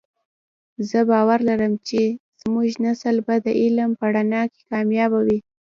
زه 0.89 0.99
باور 1.11 1.39
لرم 1.49 1.73
چې 1.87 2.01
زمونږ 2.41 2.71
نسل 2.85 3.15
به 3.25 3.35
د 3.45 3.47
علم 3.61 3.89
په 3.99 4.05
رڼا 4.15 4.43
کې 4.51 4.61
کامیابه 4.71 5.19
وی 5.25 5.39